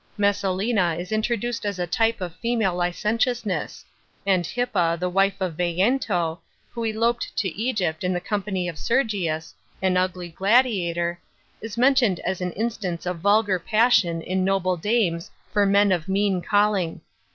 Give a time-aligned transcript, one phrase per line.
[0.11, 3.85] * Mes salina is introduced as a type of female licentiousness;
[4.25, 6.39] and Ilippia, the wife of Veiento,
[6.71, 11.19] who eloped to Egypt in the company of Sergius, an ugly gladiator,
[11.61, 16.07] is mentioned as an instance of vul ar passion in noble dames for men of
[16.07, 17.01] mean calling.